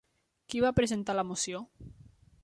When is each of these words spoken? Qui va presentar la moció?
Qui 0.53 0.61
va 0.63 0.71
presentar 0.79 1.15
la 1.17 1.25
moció? 1.33 1.61